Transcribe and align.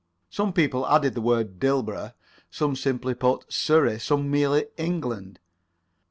Some 0.31 0.51
people 0.51 0.87
added 0.87 1.13
the 1.13 1.21
word 1.21 1.59
Dilborough; 1.59 2.13
some 2.49 2.75
simply 2.75 3.13
put 3.13 3.45
Surrey; 3.53 3.99
some 3.99 4.31
merely 4.31 4.65
England. 4.75 5.37